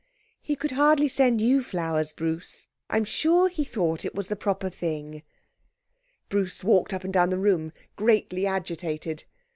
'He 0.41 0.55
could 0.55 0.71
hardly 0.71 1.07
send 1.07 1.41
you 1.41 1.61
flowers, 1.61 2.11
Bruce. 2.11 2.65
I'm 2.89 3.05
sure 3.05 3.49
he 3.49 3.63
thought 3.63 4.03
it 4.03 4.15
was 4.15 4.29
the 4.29 4.35
proper 4.35 4.67
thing.' 4.67 5.21
Bruce 6.27 6.63
walked 6.63 6.91
up 6.91 7.03
and 7.03 7.13
down 7.13 7.29
the 7.29 7.37
room 7.37 7.71
greatly 7.97 8.47
agitated. 8.47 9.25